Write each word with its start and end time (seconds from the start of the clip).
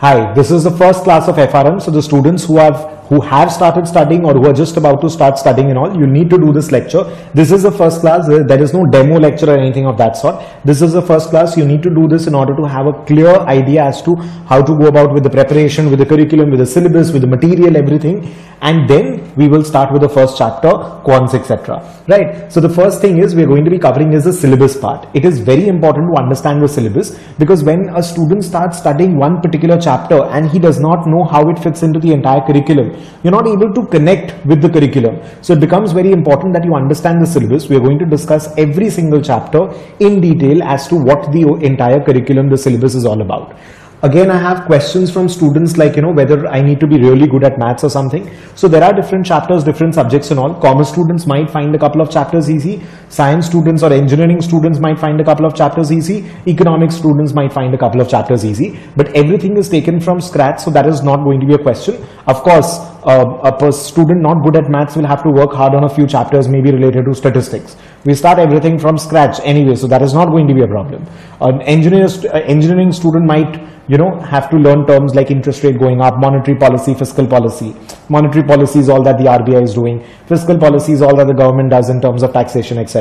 Hi, 0.00 0.32
this 0.32 0.52
is 0.52 0.62
the 0.62 0.70
first 0.70 1.02
class 1.02 1.26
of 1.26 1.34
FRM. 1.34 1.82
So 1.82 1.90
the 1.90 2.00
students 2.00 2.44
who 2.44 2.58
have 2.58 2.97
who 3.08 3.20
have 3.20 3.50
started 3.50 3.86
studying 3.86 4.24
or 4.24 4.34
who 4.34 4.46
are 4.46 4.52
just 4.52 4.76
about 4.76 5.00
to 5.00 5.08
start 5.08 5.38
studying 5.38 5.70
and 5.70 5.78
all, 5.78 5.96
you 5.98 6.06
need 6.06 6.28
to 6.30 6.38
do 6.38 6.52
this 6.52 6.70
lecture. 6.70 7.04
This 7.34 7.50
is 7.50 7.62
the 7.62 7.72
first 7.72 8.00
class. 8.00 8.26
There 8.26 8.62
is 8.62 8.74
no 8.74 8.84
demo 8.86 9.18
lecture 9.18 9.50
or 9.50 9.58
anything 9.58 9.86
of 9.86 9.96
that 9.98 10.16
sort. 10.16 10.44
This 10.64 10.82
is 10.82 10.92
the 10.92 11.02
first 11.02 11.30
class. 11.30 11.56
You 11.56 11.64
need 11.64 11.82
to 11.82 11.90
do 11.90 12.06
this 12.08 12.26
in 12.26 12.34
order 12.34 12.54
to 12.54 12.64
have 12.64 12.86
a 12.86 12.92
clear 13.04 13.34
idea 13.58 13.84
as 13.84 14.02
to 14.02 14.16
how 14.50 14.62
to 14.62 14.76
go 14.76 14.86
about 14.86 15.14
with 15.14 15.22
the 15.22 15.30
preparation, 15.30 15.90
with 15.90 15.98
the 15.98 16.06
curriculum, 16.06 16.50
with 16.50 16.60
the 16.60 16.66
syllabus, 16.66 17.12
with 17.12 17.22
the 17.22 17.28
material, 17.28 17.76
everything. 17.76 18.34
And 18.60 18.88
then 18.90 19.32
we 19.36 19.48
will 19.48 19.64
start 19.64 19.92
with 19.92 20.02
the 20.02 20.08
first 20.08 20.36
chapter, 20.36 20.68
quants, 20.68 21.32
etc. 21.32 21.82
Right. 22.08 22.52
So 22.52 22.60
the 22.60 22.68
first 22.68 23.00
thing 23.00 23.22
is 23.22 23.34
we're 23.34 23.46
going 23.46 23.64
to 23.64 23.70
be 23.70 23.78
covering 23.78 24.12
is 24.12 24.24
the 24.24 24.32
syllabus 24.32 24.76
part. 24.76 25.08
It 25.14 25.24
is 25.24 25.38
very 25.40 25.68
important 25.68 26.12
to 26.12 26.20
understand 26.20 26.60
the 26.62 26.68
syllabus 26.68 27.18
because 27.38 27.62
when 27.62 27.88
a 27.94 28.02
student 28.02 28.44
starts 28.44 28.78
studying 28.78 29.16
one 29.16 29.40
particular 29.40 29.78
chapter 29.80 30.24
and 30.24 30.50
he 30.50 30.58
does 30.58 30.80
not 30.80 31.06
know 31.06 31.24
how 31.24 31.48
it 31.48 31.58
fits 31.58 31.82
into 31.82 32.00
the 32.00 32.12
entire 32.12 32.40
curriculum, 32.40 32.97
you're 33.22 33.32
not 33.32 33.46
able 33.46 33.72
to 33.72 33.86
connect 33.86 34.44
with 34.46 34.62
the 34.62 34.68
curriculum. 34.68 35.20
So 35.42 35.54
it 35.54 35.60
becomes 35.60 35.92
very 35.92 36.12
important 36.12 36.54
that 36.54 36.64
you 36.64 36.74
understand 36.74 37.22
the 37.22 37.26
syllabus. 37.26 37.68
We 37.68 37.76
are 37.76 37.80
going 37.80 37.98
to 37.98 38.06
discuss 38.06 38.56
every 38.56 38.90
single 38.90 39.20
chapter 39.20 39.72
in 40.00 40.20
detail 40.20 40.62
as 40.62 40.88
to 40.88 40.96
what 40.96 41.32
the 41.32 41.44
entire 41.62 42.02
curriculum, 42.04 42.48
the 42.48 42.58
syllabus 42.58 42.94
is 42.94 43.04
all 43.04 43.20
about. 43.20 43.56
Again, 44.00 44.30
I 44.30 44.38
have 44.38 44.64
questions 44.66 45.10
from 45.10 45.28
students 45.28 45.76
like, 45.76 45.96
you 45.96 46.02
know, 46.02 46.12
whether 46.12 46.46
I 46.46 46.62
need 46.62 46.78
to 46.78 46.86
be 46.86 46.98
really 46.98 47.26
good 47.26 47.42
at 47.42 47.58
maths 47.58 47.82
or 47.82 47.90
something. 47.90 48.30
So 48.54 48.68
there 48.68 48.84
are 48.84 48.92
different 48.92 49.26
chapters, 49.26 49.64
different 49.64 49.92
subjects 49.92 50.30
and 50.30 50.38
all. 50.38 50.54
Commerce 50.54 50.90
students 50.90 51.26
might 51.26 51.50
find 51.50 51.74
a 51.74 51.78
couple 51.80 52.00
of 52.00 52.08
chapters 52.08 52.48
easy. 52.48 52.80
Science 53.08 53.46
students 53.46 53.82
or 53.82 53.92
engineering 53.92 54.40
students 54.42 54.78
might 54.78 54.98
find 54.98 55.20
a 55.20 55.24
couple 55.24 55.46
of 55.46 55.54
chapters 55.54 55.90
easy. 55.90 56.30
Economics 56.46 56.96
students 56.96 57.32
might 57.32 57.52
find 57.52 57.74
a 57.74 57.78
couple 57.78 58.00
of 58.00 58.08
chapters 58.08 58.44
easy. 58.44 58.78
But 58.96 59.08
everything 59.16 59.56
is 59.56 59.68
taken 59.68 60.00
from 60.00 60.20
scratch. 60.20 60.60
So 60.60 60.70
that 60.72 60.86
is 60.86 61.02
not 61.02 61.24
going 61.24 61.40
to 61.40 61.46
be 61.46 61.54
a 61.54 61.58
question. 61.58 61.96
Of 62.26 62.42
course, 62.42 62.78
uh, 63.04 63.58
a 63.60 63.72
student 63.72 64.20
not 64.20 64.44
good 64.44 64.56
at 64.56 64.70
maths 64.70 64.96
will 64.96 65.06
have 65.06 65.22
to 65.22 65.30
work 65.30 65.52
hard 65.52 65.74
on 65.74 65.84
a 65.84 65.88
few 65.88 66.06
chapters 66.06 66.48
maybe 66.48 66.70
related 66.70 67.06
to 67.06 67.14
statistics. 67.14 67.76
We 68.04 68.14
start 68.14 68.38
everything 68.38 68.78
from 68.78 68.98
scratch 68.98 69.40
anyway. 69.42 69.76
So 69.76 69.86
that 69.86 70.02
is 70.02 70.12
not 70.12 70.28
going 70.28 70.46
to 70.48 70.54
be 70.54 70.62
a 70.62 70.68
problem. 70.68 71.06
An 71.40 71.62
engineer, 71.62 72.06
uh, 72.06 72.40
engineering 72.44 72.92
student 72.92 73.24
might 73.24 73.58
you 73.88 73.96
know, 73.96 74.20
have 74.20 74.50
to 74.50 74.56
learn 74.56 74.86
terms 74.86 75.14
like 75.14 75.30
interest 75.30 75.64
rate 75.64 75.78
going 75.78 76.02
up, 76.02 76.18
monetary 76.18 76.58
policy, 76.58 76.94
fiscal 76.94 77.26
policy. 77.26 77.74
Monetary 78.10 78.46
policy 78.46 78.80
is 78.80 78.90
all 78.90 79.02
that 79.02 79.16
the 79.16 79.24
RBI 79.24 79.62
is 79.62 79.72
doing. 79.72 80.04
Fiscal 80.26 80.58
policy 80.58 80.92
is 80.92 81.00
all 81.00 81.16
that 81.16 81.26
the 81.26 81.34
government 81.34 81.70
does 81.70 81.88
in 81.88 82.00
terms 82.00 82.22
of 82.22 82.34
taxation, 82.34 82.76
etc. 82.76 82.97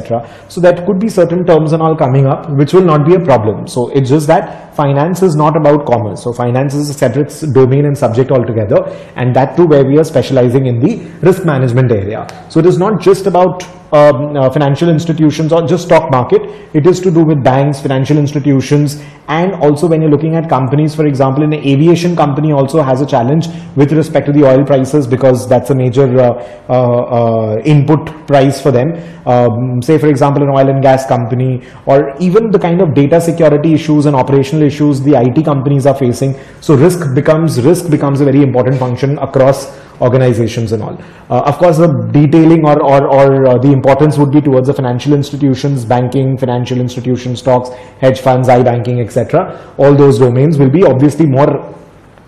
So 0.50 0.62
that 0.62 0.86
could 0.86 1.00
be 1.00 1.10
certain 1.10 1.46
terms 1.46 1.74
and 1.74 1.82
all 1.82 1.96
coming 1.96 2.28
up, 2.28 2.50
which 2.52 2.74
will 2.74 2.84
not 2.86 3.06
be 3.06 3.16
a 3.16 3.20
problem. 3.20 3.68
So 3.68 3.90
it's 3.90 4.10
just 4.10 4.28
that 4.28 4.76
finance 4.76 5.24
is 5.24 5.36
not 5.36 5.58
about 5.58 5.86
commerce. 5.86 6.24
So 6.24 6.34
finance 6.34 6.74
is 6.74 6.90
a 6.90 6.94
separate 6.94 7.34
domain 7.54 7.86
and 7.86 7.98
subject 7.98 8.32
altogether. 8.32 8.84
And 9.16 9.36
that 9.36 9.56
too 9.56 9.66
where 9.66 9.86
we 9.86 9.98
are 9.98 10.04
specializing 10.04 10.68
in 10.68 10.80
the 10.80 10.98
risk 11.22 11.46
management 11.46 11.92
area. 11.92 12.28
So 12.50 12.60
it 12.60 12.66
is 12.66 12.78
not 12.78 13.02
just 13.02 13.26
about 13.26 13.64
uh, 13.92 14.50
financial 14.50 14.90
institutions 14.90 15.54
or 15.54 15.66
just 15.66 15.86
stock 15.86 16.12
market. 16.12 16.42
It 16.74 16.86
is 16.86 17.00
to 17.02 17.12
do 17.12 17.24
with 17.24 17.44
banks, 17.44 17.82
financial 17.82 18.18
institutions, 18.18 19.02
and 19.28 19.54
also 19.56 19.88
when 19.88 20.02
you're 20.02 20.12
looking 20.12 20.36
at 20.36 20.50
companies, 20.50 20.96
for 20.96 21.06
example, 21.06 21.44
an 21.44 21.54
aviation 21.54 22.16
company 22.16 22.52
also 22.52 22.82
has 22.82 23.02
a 23.02 23.06
challenge 23.06 23.48
with 23.76 23.92
respect 23.92 24.26
to 24.28 24.32
the 24.32 24.46
oil 24.46 24.66
prices 24.66 25.06
because 25.06 25.48
that's 25.50 25.70
a 25.70 25.76
major 25.76 26.08
uh, 26.20 26.32
uh, 26.70 26.74
uh 26.74 27.62
input 27.66 28.06
price 28.28 28.62
for 28.62 28.72
them. 28.72 28.94
Um, 29.26 29.82
say, 29.82 29.98
for 29.98 30.08
example, 30.08 30.44
an 30.44 30.50
oil 30.50 30.70
and 30.70 30.82
gas 30.82 31.06
company, 31.06 31.62
or 31.86 32.16
even 32.20 32.50
the 32.52 32.60
kind 32.60 32.82
of 32.82 32.94
data 32.94 33.20
security 33.20 33.74
issues 33.74 34.06
and 34.06 34.16
operational 34.16 34.64
issues 34.64 35.02
the 35.02 35.16
IT 35.16 35.44
companies 35.44 35.86
are 35.86 35.96
facing. 35.96 36.36
So 36.62 36.76
risk 36.76 37.14
becomes 37.14 37.62
risk 37.62 37.90
becomes 37.90 38.22
a 38.22 38.26
very 38.26 38.42
important 38.42 38.80
function 38.80 39.18
across 39.20 39.68
organizations 40.02 40.72
and 40.72 40.84
all. 40.84 41.02
Uh, 41.30 41.42
of 41.42 41.58
course, 41.58 41.78
the 41.78 41.88
detailing 42.12 42.66
or, 42.66 42.82
or, 42.84 43.08
or 43.08 43.48
uh, 43.48 43.58
the 43.58 43.72
importance 43.72 44.18
would 44.18 44.32
be 44.32 44.42
towards 44.42 44.68
the 44.68 44.74
financial 44.74 45.14
institutions, 45.14 45.86
banking, 45.86 46.38
financial 46.38 46.80
institutions, 46.80 47.40
stocks, 47.40 47.70
hedge 48.00 48.20
funds, 48.20 48.48
iBanking, 48.48 49.04
etc. 49.04 49.74
All 49.78 49.96
those 49.96 50.20
domains 50.20 50.58
will 50.58 50.70
be 50.70 50.84
obviously 50.84 51.26
more 51.26 51.74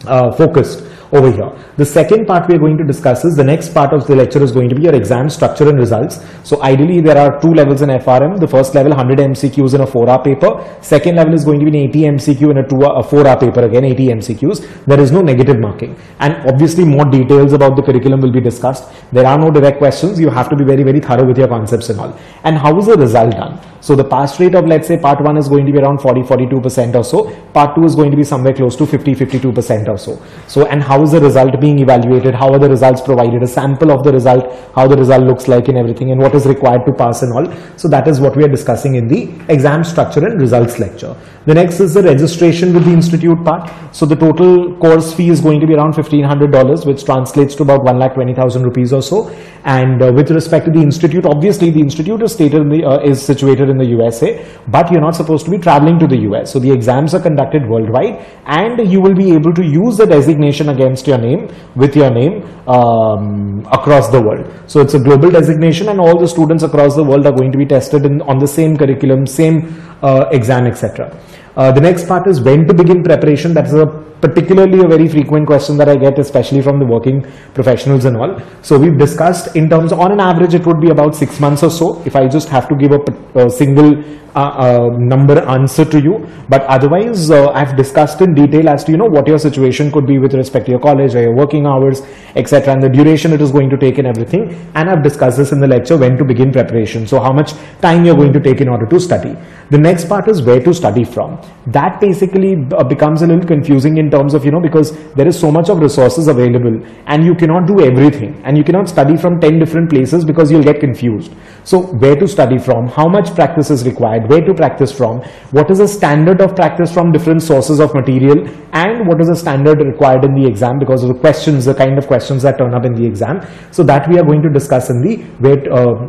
uh, 0.07 0.31
focused 0.31 0.88
over 1.11 1.31
here. 1.31 1.51
The 1.77 1.85
second 1.85 2.25
part 2.27 2.47
we 2.47 2.55
are 2.55 2.59
going 2.59 2.77
to 2.77 2.83
discuss 2.83 3.25
is 3.25 3.35
the 3.35 3.43
next 3.43 3.73
part 3.73 3.93
of 3.93 4.05
the 4.05 4.15
lecture 4.15 4.41
is 4.43 4.51
going 4.51 4.69
to 4.69 4.75
be 4.75 4.83
your 4.83 4.93
exam 4.93 5.29
structure 5.29 5.67
and 5.67 5.79
results. 5.79 6.23
So 6.43 6.61
ideally 6.61 7.01
there 7.01 7.17
are 7.17 7.39
two 7.41 7.51
levels 7.51 7.81
in 7.81 7.89
FRM. 7.89 8.39
The 8.39 8.47
first 8.47 8.75
level 8.75 8.91
100 8.91 9.19
MCQs 9.19 9.73
in 9.75 9.81
a 9.81 9.87
4 9.87 10.09
hour 10.09 10.23
paper. 10.23 10.77
Second 10.81 11.15
level 11.15 11.33
is 11.33 11.43
going 11.43 11.59
to 11.59 11.69
be 11.69 11.77
an 11.77 11.89
80 11.89 12.01
MCQ 12.17 12.51
in 12.51 12.57
a, 12.57 12.67
two 12.67 12.83
hour, 12.85 12.99
a 12.99 13.03
4 13.03 13.27
hour 13.27 13.39
paper 13.39 13.61
again 13.65 13.85
80 13.85 14.07
MCQs. 14.07 14.85
There 14.85 14.99
is 14.99 15.11
no 15.11 15.21
negative 15.21 15.59
marking 15.59 15.97
and 16.19 16.35
obviously 16.47 16.85
more 16.85 17.05
details 17.05 17.53
about 17.53 17.75
the 17.75 17.81
curriculum 17.81 18.21
will 18.21 18.31
be 18.31 18.41
discussed. 18.41 18.89
There 19.11 19.25
are 19.25 19.37
no 19.37 19.49
direct 19.49 19.79
questions. 19.79 20.19
You 20.19 20.29
have 20.29 20.49
to 20.49 20.55
be 20.55 20.63
very 20.63 20.83
very 20.83 20.99
thorough 20.99 21.25
with 21.25 21.37
your 21.37 21.47
concepts 21.47 21.89
and 21.89 21.99
all. 21.99 22.17
And 22.43 22.57
how 22.57 22.77
is 22.77 22.85
the 22.85 22.95
result 22.95 23.31
done? 23.31 23.59
So 23.81 23.95
the 23.95 24.03
pass 24.03 24.39
rate 24.39 24.55
of 24.55 24.65
let's 24.65 24.87
say 24.87 24.97
part 24.97 25.21
1 25.21 25.37
is 25.37 25.47
going 25.47 25.65
to 25.65 25.71
be 25.71 25.79
around 25.79 25.99
40-42% 25.99 26.95
or 26.95 27.03
so. 27.03 27.33
Part 27.53 27.75
2 27.75 27.85
is 27.85 27.95
going 27.95 28.11
to 28.11 28.17
be 28.17 28.23
somewhere 28.23 28.53
close 28.53 28.75
to 28.75 28.83
50-52% 28.83 29.87
or 29.87 29.97
so. 29.97 30.21
So 30.47 30.65
and 30.67 30.83
how 30.83 30.98
is 31.03 31.11
the 31.11 31.19
result 31.19 31.59
being 31.59 31.79
evaluated? 31.79 32.35
How 32.35 32.51
are 32.53 32.59
the 32.59 32.69
results 32.69 33.01
provided? 33.01 33.43
A 33.43 33.47
sample 33.47 33.91
of 33.91 34.03
the 34.03 34.11
result, 34.11 34.51
how 34.75 34.87
the 34.87 34.97
result 34.97 35.23
looks 35.23 35.47
like 35.47 35.67
and 35.67 35.77
everything 35.77 36.11
and 36.11 36.21
what 36.21 36.35
is 36.35 36.45
required 36.45 36.85
to 36.85 36.93
pass 36.93 37.21
and 37.21 37.33
all. 37.33 37.77
So 37.77 37.87
that 37.89 38.07
is 38.07 38.19
what 38.19 38.35
we 38.35 38.43
are 38.43 38.47
discussing 38.47 38.95
in 38.95 39.07
the 39.07 39.31
exam 39.49 39.83
structure 39.83 40.25
and 40.25 40.39
results 40.39 40.79
lecture. 40.79 41.15
The 41.45 41.55
next 41.55 41.79
is 41.79 41.93
the 41.93 42.03
registration 42.03 42.73
with 42.73 42.85
the 42.85 42.91
institute 42.91 43.43
part. 43.43 43.71
So 43.95 44.05
the 44.05 44.15
total 44.15 44.75
course 44.77 45.13
fee 45.13 45.29
is 45.29 45.41
going 45.41 45.59
to 45.61 45.67
be 45.67 45.73
around 45.73 45.93
$1,500 45.93 46.85
which 46.85 47.05
translates 47.05 47.55
to 47.55 47.63
about 47.63 47.81
1,20,000 47.81 48.63
rupees 48.63 48.93
or 48.93 49.01
so. 49.01 49.29
And 49.65 50.01
uh, 50.01 50.11
with 50.13 50.31
respect 50.31 50.65
to 50.65 50.71
the 50.71 50.79
institute, 50.79 51.25
obviously 51.25 51.69
the 51.69 51.79
institute 51.79 52.21
is, 52.21 52.33
stated 52.33 52.69
the, 52.69 52.85
uh, 52.85 52.99
is 52.99 53.21
situated 53.21 53.69
in 53.69 53.77
the 53.77 53.85
USA, 53.85 54.45
but 54.67 54.91
you're 54.91 55.01
not 55.01 55.15
supposed 55.15 55.45
to 55.45 55.51
be 55.51 55.57
traveling 55.57 55.99
to 55.99 56.07
the 56.07 56.17
US. 56.29 56.53
So 56.53 56.59
the 56.59 56.71
exams 56.71 57.13
are 57.13 57.21
conducted 57.21 57.67
worldwide 57.67 58.25
and 58.45 58.91
you 58.91 59.01
will 59.01 59.15
be 59.15 59.31
able 59.31 59.53
to 59.53 59.63
use 59.63 59.97
the 59.97 60.05
designation 60.05 60.69
against 60.89 61.07
your 61.07 61.17
name 61.17 61.47
with 61.75 61.95
your 61.95 62.09
name 62.09 62.43
um, 62.67 63.65
across 63.71 64.09
the 64.09 64.21
world. 64.21 64.45
So 64.67 64.81
it's 64.81 64.95
a 64.95 64.99
global 64.99 65.29
designation 65.29 65.89
and 65.89 65.99
all 65.99 66.17
the 66.19 66.27
students 66.27 66.63
across 66.63 66.95
the 66.95 67.03
world 67.03 67.25
are 67.27 67.31
going 67.31 67.51
to 67.51 67.57
be 67.57 67.65
tested 67.65 68.05
in, 68.05 68.21
on 68.23 68.39
the 68.39 68.47
same 68.47 68.75
curriculum, 68.77 69.27
same 69.27 69.57
uh, 70.01 70.25
exam, 70.31 70.65
etc. 70.65 71.15
Uh, 71.55 71.71
the 71.71 71.81
next 71.81 72.07
part 72.07 72.27
is 72.27 72.41
when 72.41 72.67
to 72.67 72.73
begin 72.73 73.03
preparation. 73.03 73.53
That 73.53 73.67
is 73.67 73.73
a 73.73 74.09
particularly 74.21 74.83
a 74.83 74.87
very 74.87 75.07
frequent 75.07 75.47
question 75.47 75.77
that 75.77 75.89
I 75.89 75.95
get, 75.95 76.19
especially 76.19 76.61
from 76.61 76.79
the 76.79 76.85
working 76.85 77.21
professionals 77.53 78.05
and 78.05 78.17
all. 78.17 78.39
So 78.61 78.77
we've 78.77 78.97
discussed 78.97 79.55
in 79.55 79.69
terms, 79.69 79.91
on 79.91 80.11
an 80.11 80.19
average, 80.19 80.53
it 80.53 80.65
would 80.65 80.81
be 80.81 80.89
about 80.89 81.15
six 81.15 81.39
months 81.39 81.63
or 81.63 81.69
so. 81.69 82.01
If 82.05 82.15
I 82.15 82.27
just 82.27 82.49
have 82.49 82.67
to 82.69 82.75
give 82.75 82.91
a, 82.91 83.45
a 83.45 83.49
single 83.49 84.03
uh, 84.35 84.39
uh, 84.39 84.89
number 84.99 85.39
answer 85.49 85.83
to 85.85 85.99
you, 85.99 86.27
but 86.49 86.63
otherwise, 86.63 87.31
uh, 87.31 87.49
I've 87.49 87.75
discussed 87.75 88.21
in 88.21 88.33
detail 88.35 88.69
as 88.69 88.83
to 88.83 88.91
you 88.91 88.97
know 88.97 89.09
what 89.09 89.27
your 89.27 89.39
situation 89.39 89.91
could 89.91 90.05
be 90.05 90.19
with 90.19 90.33
respect 90.33 90.65
to 90.65 90.71
your 90.71 90.79
college 90.79 91.15
or 91.15 91.21
your 91.21 91.35
working 91.35 91.65
hours, 91.65 92.03
etc., 92.35 92.73
and 92.73 92.83
the 92.83 92.89
duration 92.89 93.33
it 93.33 93.41
is 93.41 93.51
going 93.51 93.69
to 93.69 93.77
take 93.77 93.97
and 93.97 94.07
everything. 94.07 94.53
And 94.75 94.89
I've 94.89 95.03
discussed 95.03 95.37
this 95.37 95.51
in 95.51 95.59
the 95.59 95.67
lecture 95.67 95.97
when 95.97 96.17
to 96.17 96.25
begin 96.25 96.51
preparation. 96.51 97.07
So 97.07 97.19
how 97.19 97.33
much 97.33 97.53
time 97.81 98.05
you're 98.05 98.15
going 98.15 98.33
to 98.33 98.39
take 98.39 98.61
in 98.61 98.69
order 98.69 98.85
to 98.85 98.99
study. 98.99 99.35
The 99.71 99.77
next 99.77 100.07
part 100.07 100.27
is 100.27 100.41
where 100.41 100.61
to 100.61 100.73
study 100.73 101.03
from. 101.03 101.39
That 101.67 101.99
basically 102.01 102.65
uh, 102.71 102.83
becomes 102.83 103.21
a 103.21 103.27
little 103.27 103.45
confusing 103.45 103.97
in 103.97 104.09
terms 104.09 104.33
of, 104.33 104.45
you 104.45 104.51
know, 104.51 104.61
because 104.61 104.91
there 105.13 105.27
is 105.27 105.39
so 105.39 105.51
much 105.51 105.69
of 105.69 105.79
resources 105.79 106.27
available 106.27 106.81
and 107.05 107.23
you 107.23 107.35
cannot 107.35 107.67
do 107.67 107.81
everything 107.81 108.41
and 108.43 108.57
you 108.57 108.63
cannot 108.63 108.89
study 108.89 109.17
from 109.17 109.39
10 109.39 109.59
different 109.59 109.89
places 109.89 110.25
because 110.25 110.51
you'll 110.51 110.63
get 110.63 110.79
confused. 110.79 111.33
So 111.63 111.81
where 111.81 112.15
to 112.15 112.27
study 112.27 112.57
from, 112.57 112.87
how 112.87 113.07
much 113.07 113.35
practice 113.35 113.69
is 113.69 113.85
required, 113.85 114.29
where 114.29 114.41
to 114.41 114.53
practice 114.53 114.91
from, 114.91 115.21
what 115.51 115.69
is 115.69 115.77
the 115.77 115.87
standard 115.87 116.41
of 116.41 116.55
practice 116.55 116.91
from 116.91 117.11
different 117.11 117.43
sources 117.43 117.79
of 117.79 117.93
material? 117.93 118.47
And 118.73 119.07
what 119.07 119.21
is 119.21 119.27
the 119.27 119.35
standard 119.35 119.79
required 119.79 120.23
in 120.23 120.33
the 120.33 120.47
exam? 120.47 120.79
Because 120.79 121.03
of 121.03 121.09
the 121.09 121.19
questions, 121.19 121.65
the 121.65 121.75
kind 121.75 121.97
of 121.97 122.07
questions 122.07 122.43
that 122.43 122.57
turn 122.57 122.73
up 122.73 122.85
in 122.85 122.93
the 122.93 123.05
exam. 123.05 123.45
So 123.71 123.83
that 123.83 124.09
we 124.09 124.17
are 124.17 124.23
going 124.23 124.41
to 124.41 124.49
discuss 124.49 124.89
in 124.89 125.01
the 125.01 125.17
where, 125.39 125.71
uh, 125.71 126.07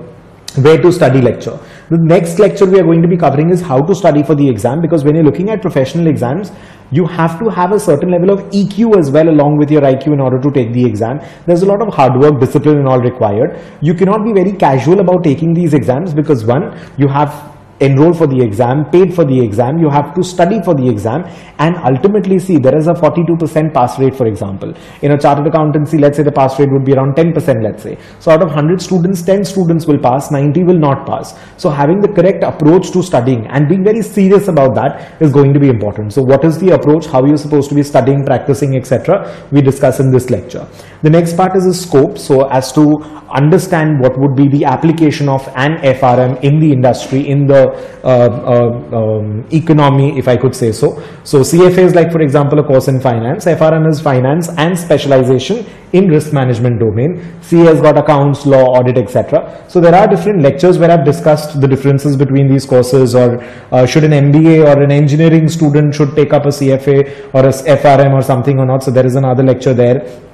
where 0.57 0.81
to 0.81 0.93
study 0.93 1.21
lecture. 1.21 1.59
The 1.91 1.99
next 1.99 2.39
lecture 2.39 2.67
we 2.67 2.79
are 2.79 2.83
going 2.83 3.03
to 3.03 3.09
be 3.09 3.17
covering 3.17 3.51
is 3.51 3.61
how 3.61 3.81
to 3.83 3.95
study 3.95 4.23
for 4.23 4.35
the 4.35 4.49
exam 4.49 4.81
because 4.81 5.05
when 5.05 5.15
you're 5.15 5.25
looking 5.25 5.51
at 5.51 5.63
professional 5.63 6.07
exams, 6.07 6.51
you 6.91 7.07
have 7.07 7.39
to 7.39 7.49
have 7.51 7.73
a 7.73 7.79
certain 7.79 8.11
level 8.11 8.31
of 8.31 8.41
EQ 8.51 8.99
as 8.99 9.11
well 9.11 9.29
along 9.29 9.59
with 9.59 9.71
your 9.71 9.83
IQ 9.83 10.09
in 10.15 10.21
order 10.21 10.41
to 10.41 10.51
take 10.51 10.73
the 10.73 10.85
exam. 10.85 11.21
There's 11.47 11.63
a 11.63 11.67
lot 11.67 11.81
of 11.81 11.95
hard 11.95 12.21
work, 12.21 12.41
discipline 12.41 12.79
and 12.79 12.89
all 12.89 13.01
required. 13.01 13.61
You 13.81 13.95
cannot 13.95 14.25
be 14.25 14.33
very 14.33 14.53
casual 14.53 15.01
about 15.01 15.23
taking 15.23 15.55
these 15.55 15.73
exams 15.73 16.13
because 16.13 16.45
one, 16.45 16.77
you 16.97 17.07
have 17.07 17.50
enrolled 17.81 18.19
for 18.19 18.27
the 18.27 18.41
exam, 18.41 18.85
paid 18.91 19.15
for 19.15 19.25
the 19.25 19.41
exam, 19.41 19.79
you 19.79 19.89
have 19.89 20.15
to 20.15 20.23
study 20.23 20.61
for 20.63 20.75
the 20.75 20.89
exam 20.89 21.25
and 21.59 21.77
ultimately 21.79 22.39
see 22.39 22.59
there 22.59 22.77
is 22.77 22.89
a 22.89 22.93
42% 22.93 23.73
pass 23.73 23.99
rate 23.99 24.15
for 24.15 24.27
example. 24.27 24.75
In 25.03 25.13
a 25.13 25.19
chartered 25.19 25.47
accountancy, 25.47 25.99
let's 25.99 26.17
say 26.17 26.23
the 26.23 26.33
pass 26.33 26.59
rate 26.59 26.71
would 26.71 26.85
be 26.85 26.95
around 26.95 27.15
10% 27.15 27.63
let's 27.63 27.83
say. 27.83 27.97
So 28.19 28.33
out 28.33 28.43
of 28.43 28.49
100 28.49 28.83
students, 28.83 29.23
10 29.23 29.45
students 29.45 29.87
will 29.87 29.99
pass, 29.99 30.31
90 30.31 30.65
will 30.65 30.79
not 30.79 31.07
pass. 31.07 31.39
So 31.57 31.71
having 31.71 32.01
the 32.01 32.09
correct 32.09 32.45
approach 32.45 32.91
to 32.93 33.03
studying 33.03 33.47
and 33.47 33.69
being 33.69 33.85
very 33.85 34.03
serious 34.03 34.49
about 34.49 34.75
that 34.75 35.21
is 35.23 35.33
going 35.33 35.55
to 35.55 35.61
be 35.61 35.69
important. 35.69 36.13
So 36.13 36.23
what 36.23 36.45
is 36.45 36.59
the 36.59 36.71
approach, 36.71 37.07
how 37.07 37.23
are 37.23 37.29
you're 37.29 37.37
supposed 37.37 37.69
to 37.71 37.75
be 37.75 37.83
studying, 37.83 38.25
practicing, 38.25 38.77
etc. 38.77 39.49
We 39.51 39.63
discuss 39.63 40.01
in 40.01 40.11
this 40.11 40.31
lecture. 40.31 40.67
The 41.03 41.11
next 41.11 41.37
part 41.37 41.57
is 41.57 41.65
the 41.65 41.75
scope. 41.75 42.19
So 42.19 42.49
as 42.49 42.73
to 42.73 43.03
understand 43.31 44.01
what 44.01 44.19
would 44.19 44.35
be 44.35 44.49
the 44.49 44.65
application 44.65 45.29
of 45.29 45.47
an 45.55 45.79
FRM 45.79 46.43
in 46.43 46.59
the 46.59 46.73
industry, 46.73 47.29
in 47.29 47.47
the 47.47 47.70
um, 48.05 49.47
economy, 49.53 50.19
if 50.19 50.29
I 50.29 50.37
could 50.37 50.55
say 50.55 50.73
so. 50.73 51.03
So 51.25 51.41
CFA 51.41 51.79
is 51.79 51.95
like, 51.95 52.13
for 52.13 52.21
example, 52.21 52.59
a 52.59 52.65
course 52.65 52.89
in 52.89 53.01
finance. 53.01 53.45
FRM 53.45 53.89
is 53.89 54.01
finance 54.01 54.49
and 54.57 54.79
specialization 54.79 55.67
in 55.93 56.09
risk 56.09 56.33
management 56.33 56.79
domain. 56.79 57.23
CA 57.43 57.65
has 57.67 57.81
got 57.81 57.99
accounts, 57.99 58.47
law, 58.47 58.65
audit, 58.79 58.97
etc. 58.97 59.65
So 59.69 59.81
there 59.81 59.95
are 59.95 60.07
different 60.07 60.43
lectures 60.43 60.79
where 60.79 60.91
I've 60.91 61.05
discussed 61.05 61.61
the 61.61 61.69
differences 61.69 62.17
between 62.17 62.49
these 62.49 62.65
courses 62.65 63.15
or 63.15 63.43
uh, 63.73 63.87
should 63.87 64.05
an 64.05 64.13
MBA 64.13 64.67
or 64.67 64.83
an 64.83 64.91
engineering 64.91 65.49
student 65.49 65.95
should 65.95 66.15
take 66.15 66.33
up 66.33 66.45
a 66.45 66.49
CFA 66.49 67.35
or 67.35 67.47
a 67.47 67.53
FRM 67.79 68.13
or 68.13 68.23
something 68.23 68.59
or 68.59 68.67
not. 68.67 68.83
So 68.83 68.91
there 68.91 69.07
is 69.07 69.17
another 69.17 69.43
lecture 69.43 69.75
there. 69.75 70.30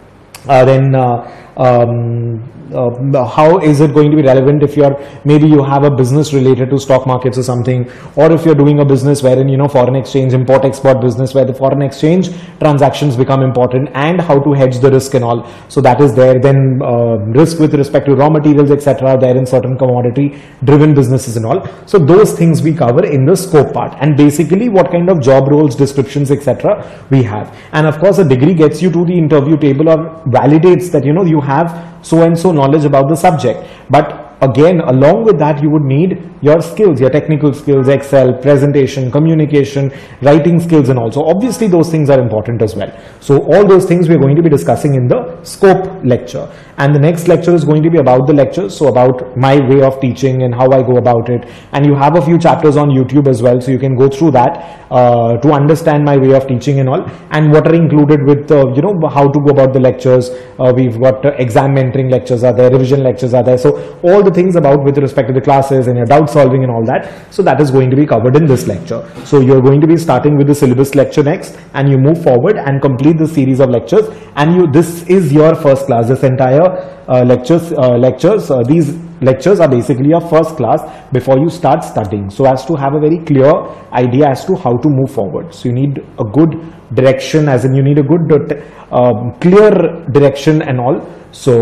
Uh, 0.49 0.65
then 0.65 0.95
uh, 0.95 1.53
um, 1.57 2.43
uh, 2.75 3.25
how 3.25 3.59
is 3.59 3.81
it 3.81 3.95
going 3.95 4.11
to 4.11 4.17
be 4.17 4.23
relevant 4.23 4.63
if 4.63 4.77
you're 4.77 4.97
maybe 5.25 5.47
you 5.47 5.63
have 5.63 5.85
a 5.85 5.91
business 5.91 6.33
related 6.33 6.71
to 6.71 6.79
stock 6.79 7.07
markets 7.07 7.39
or 7.39 7.43
something 7.43 7.89
or 8.17 8.33
if 8.33 8.45
you're 8.45 8.55
doing 8.55 8.81
a 8.81 8.85
business 8.85 9.23
wherein 9.23 9.49
you 9.49 9.57
know 9.57 9.69
foreign 9.69 9.95
exchange 9.95 10.33
import 10.33 10.65
export 10.65 11.01
business 11.01 11.35
where 11.35 11.45
the 11.45 11.55
foreign 11.55 11.83
exchange 11.83 12.31
transactions 12.59 13.17
become 13.17 13.43
important 13.43 13.89
and 13.95 14.21
how 14.21 14.39
to 14.39 14.53
hedge 14.53 14.79
the 14.81 14.91
risk 14.91 15.15
and 15.15 15.25
all. 15.25 15.49
So 15.69 15.81
that 15.83 16.01
is 16.01 16.15
there. 16.15 16.41
Then 16.41 16.81
uh, 16.83 17.19
risk 17.41 17.59
with 17.59 17.75
respect 17.75 18.07
to 18.07 18.15
raw 18.15 18.29
materials 18.29 18.71
etc 18.71 19.19
there 19.19 19.37
in 19.37 19.47
certain 19.47 19.79
commodity 19.79 20.41
driven 20.65 20.95
businesses 20.95 21.37
and 21.37 21.47
all. 21.47 21.67
So 21.87 21.99
those 21.99 22.33
things 22.33 22.63
we 22.63 22.75
cover 22.75 23.05
in 23.05 23.27
the 23.27 23.37
scope 23.37 23.73
part. 23.73 23.97
And 24.01 24.17
basically 24.17 24.69
what 24.69 24.91
kind 24.91 25.09
of 25.09 25.21
job 25.21 25.49
roles 25.49 25.77
descriptions 25.77 26.31
etc 26.31 27.07
we 27.11 27.23
have. 27.23 27.57
And 27.73 27.87
of 27.87 27.99
course 27.99 28.19
a 28.19 28.29
degree 28.29 28.55
gets 28.55 28.83
you 28.83 28.91
to 28.91 29.05
the 29.05 29.17
interview 29.17 29.57
table 29.57 29.89
or 29.89 30.23
validates 30.39 30.91
that 30.93 31.05
you 31.05 31.13
know 31.13 31.25
you 31.25 31.41
have 31.41 31.75
so 32.03 32.23
and 32.23 32.39
so 32.39 32.53
knowledge 32.53 32.85
about 32.85 33.09
the 33.09 33.17
subject. 33.17 33.67
But 33.91 34.26
again, 34.41 34.81
along 34.81 35.25
with 35.25 35.39
that, 35.39 35.63
you 35.63 35.71
would 35.71 35.83
need 35.83 36.31
your 36.43 36.61
skills, 36.61 37.01
your 37.01 37.11
technical 37.11 37.53
skills, 37.53 37.89
Excel, 37.89 38.35
presentation, 38.35 39.11
communication, 39.11 39.93
writing 40.23 40.61
skills 40.61 40.89
and 40.89 40.99
also. 40.99 41.25
Obviously, 41.25 41.67
those 41.67 41.91
things 41.91 42.11
are 42.11 42.21
important 42.21 42.63
as 42.63 42.77
well. 42.77 42.93
So 43.21 43.43
all 43.53 43.67
those 43.67 43.87
things 43.87 44.09
we're 44.09 44.19
going 44.19 44.37
to 44.37 44.43
be 44.43 44.51
discussing 44.51 44.95
in 44.95 45.09
the 45.09 45.43
scope 45.43 46.05
lecture. 46.05 46.49
And 46.79 46.95
the 46.95 46.99
next 46.99 47.27
lecture 47.27 47.55
is 47.55 47.65
going 47.65 47.83
to 47.83 47.91
be 47.91 47.99
about 47.99 48.27
the 48.27 48.35
lecture. 48.35 48.69
so 48.69 48.89
about 48.89 49.37
my 49.37 49.57
way 49.69 49.83
of 49.83 49.99
teaching 50.01 50.43
and 50.43 50.55
how 50.55 50.71
I 50.71 50.83
go 50.83 50.97
about 50.99 51.31
it. 51.31 51.49
And 51.73 51.87
you 51.87 51.95
have 51.95 52.17
a 52.17 52.23
few 52.23 52.39
chapters 52.39 52.77
on 52.77 52.91
YouTube 52.91 53.29
as 53.29 53.43
well, 53.43 53.61
so 53.61 53.71
you 53.71 53.79
can 53.79 53.97
go 53.97 54.09
through 54.09 54.33
that 54.33 54.87
uh, 54.91 55.39
to 55.39 55.53
understand 55.53 56.05
my 56.05 56.17
way 56.17 56.35
of 56.35 56.47
teaching 56.47 56.81
and 56.81 56.89
all. 56.89 57.09
And 57.31 57.51
what 57.51 57.67
are 57.67 57.75
included 57.75 58.23
with, 58.25 58.51
uh, 58.51 58.69
you 58.75 58.83
know, 58.83 59.09
how 59.09 59.27
to 59.29 59.41
go 59.41 59.51
about 59.51 59.73
the 59.73 59.81
lectures. 59.81 60.31
Uh, 60.59 60.73
we've 60.77 61.01
got 61.01 61.25
exam 61.41 61.75
mentoring 61.75 62.11
lectures 62.11 62.45
are 62.45 62.53
there, 62.53 62.71
revision 62.71 63.03
lectures 63.03 63.33
are 63.33 63.43
there. 63.43 63.59
So 63.59 63.99
all 64.03 64.23
the 64.27 64.33
things 64.39 64.57
about 64.57 64.85
with 64.85 64.99
respect 64.99 65.29
to 65.29 65.35
the 65.35 65.41
classes 65.41 65.87
and 65.87 65.97
your 65.97 66.07
doubt 66.07 66.29
solving 66.29 66.63
and 66.63 66.71
all 66.71 66.85
that. 66.85 67.33
So 67.33 67.43
that 67.43 67.61
is 67.61 67.71
going 67.71 67.91
to 67.91 67.97
be 67.97 68.07
covered 68.07 68.37
in 68.37 68.47
this 68.47 68.67
lecture. 68.67 69.01
So 69.25 69.41
you're 69.41 69.63
going 69.63 69.81
to 69.81 69.87
be 69.87 69.97
starting 69.97 70.37
with 70.37 70.49
the 70.49 70.55
syllabus 70.55 70.95
lecture 70.95 71.23
next 71.23 71.57
and 71.75 71.89
you 71.89 71.99
move 71.99 72.23
forward 72.23 72.59
and 72.59 72.83
complete 72.83 73.19
the 73.19 73.27
series 73.27 73.61
of 73.61 73.71
lectures 73.71 74.09
and 74.37 74.55
you 74.55 74.67
this 74.79 75.03
is 75.09 75.33
your 75.33 75.55
first 75.55 75.87
class. 75.87 76.09
This 76.09 76.23
entire 76.23 76.69
uh, 77.09 77.25
lectures, 77.25 77.73
uh, 77.73 77.97
lectures 77.97 78.51
uh, 78.51 78.63
these 78.63 78.95
lectures 79.21 79.61
are 79.61 79.69
basically 79.69 80.09
your 80.09 80.21
first 80.21 80.57
class 80.57 80.83
before 81.13 81.39
you 81.39 81.49
start 81.49 81.85
studying. 81.85 82.29
So 82.31 82.47
as 82.47 82.65
to 82.67 82.75
have 82.75 82.95
a 82.95 83.01
very 83.01 83.19
clear 83.25 83.53
idea 83.93 84.29
as 84.29 84.45
to 84.47 84.57
how 84.57 84.77
to 84.77 84.89
move 84.89 85.11
forward. 85.11 85.55
So 85.55 85.69
you 85.69 85.75
need 85.75 85.99
a 86.19 86.25
good 86.25 86.53
direction 86.95 87.49
as 87.49 87.65
in 87.65 87.75
you 87.75 87.83
need 87.83 87.99
a 87.99 88.03
good 88.03 88.63
uh, 88.91 89.31
clear 89.41 89.71
direction 90.11 90.63
and 90.63 90.81
all 90.81 91.01
so 91.37 91.53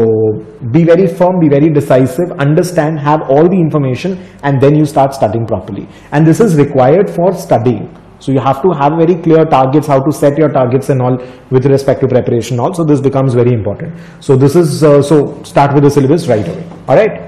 be 0.71 0.85
very 0.85 1.09
firm, 1.09 1.41
be 1.41 1.49
very 1.49 1.69
decisive, 1.69 2.31
understand, 2.39 3.01
have 3.01 3.23
all 3.29 3.49
the 3.49 3.59
information 3.59 4.17
and 4.45 4.61
then 4.61 4.77
you 4.77 4.85
start 4.85 5.15
studying 5.15 5.47
properly. 5.47 5.89
And 6.13 6.25
this 6.25 6.39
is 6.39 6.55
required 6.55 7.11
for 7.11 7.35
studying. 7.35 7.93
So 8.21 8.31
you 8.31 8.39
have 8.39 8.63
to 8.63 8.71
have 8.71 8.93
very 8.97 9.17
clear 9.21 9.45
targets, 9.45 9.89
how 9.89 10.01
to 10.01 10.13
set 10.13 10.39
your 10.39 10.49
targets 10.49 10.91
and 10.91 11.03
all 11.03 11.19
with 11.51 11.67
respect 11.67 12.01
to 12.03 12.09
preparation 12.09 12.61
also. 12.61 12.85
This 12.85 13.01
becomes 13.01 13.35
very 13.35 13.53
important. 13.53 13.99
So 14.21 14.37
this 14.37 14.55
is, 14.55 14.85
uh, 14.85 15.03
so 15.03 15.43
start 15.43 15.75
with 15.75 15.83
the 15.83 15.91
syllabus 15.91 16.29
right 16.29 16.47
away. 16.47 16.65
All 16.89 16.97
right. 16.97 17.24